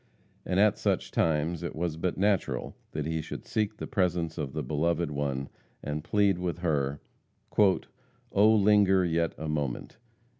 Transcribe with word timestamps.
And 0.47 0.59
at 0.59 0.79
such 0.79 1.11
times 1.11 1.61
it 1.61 1.75
was 1.75 1.95
but 1.95 2.17
natural 2.17 2.75
that 2.93 3.05
he 3.05 3.21
should 3.21 3.45
seek 3.45 3.77
the 3.77 3.85
presence 3.85 4.39
of 4.39 4.53
the 4.53 4.63
beloved 4.63 5.11
one, 5.11 5.47
and 5.83 6.03
plead 6.03 6.39
with 6.39 6.57
her 6.61 6.99
"Oh 7.59 8.51
linger 8.55 9.05
yet 9.05 9.35
a 9.37 9.47
moment! 9.47 9.99